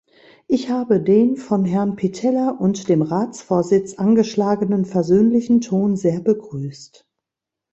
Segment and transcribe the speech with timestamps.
[0.47, 7.07] Ich habe den von Herrn Pittella und dem Ratsvorsitz angeschlagenen versöhnlichen Ton sehr begrüßt.